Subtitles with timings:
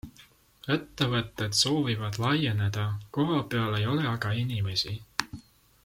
[0.75, 2.87] Ettevõtted soovivad laieneda,
[3.19, 4.97] kohapeal ei ole aga inimesi.